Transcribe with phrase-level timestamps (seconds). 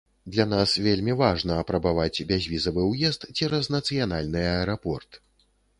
[0.35, 5.11] Для нас вельмі важна апрабаваць бязвізавы ўезд цераз нацыянальны аэрапорт.